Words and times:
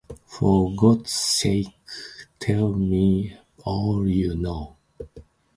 For 0.25 0.73
God's 0.75 1.11
sake 1.11 1.75
tell 2.39 2.73
me 2.73 3.37
all 3.63 4.07
you 4.09 4.33
know. 4.35 4.77